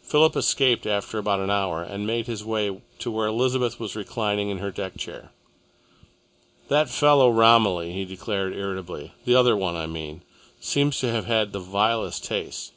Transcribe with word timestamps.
Philip 0.00 0.36
escaped 0.36 0.86
after 0.86 1.18
about 1.18 1.40
an 1.40 1.50
hour 1.50 1.82
and 1.82 2.06
made 2.06 2.28
his 2.28 2.44
way 2.44 2.80
to 3.00 3.10
where 3.10 3.26
Elizabeth 3.26 3.80
was 3.80 3.96
reclining 3.96 4.48
in 4.48 4.58
her 4.58 4.70
deck 4.70 4.96
chair. 4.96 5.32
"That 6.68 6.88
fellow 6.88 7.28
Romilly," 7.30 7.92
he 7.92 8.04
declared 8.04 8.52
irritably, 8.54 9.10
"the 9.24 9.34
other 9.34 9.56
one, 9.56 9.74
I 9.74 9.88
mean, 9.88 10.22
seems 10.60 11.00
to 11.00 11.10
have 11.10 11.24
had 11.26 11.52
the 11.52 11.58
vilest 11.58 12.24
tastes. 12.24 12.70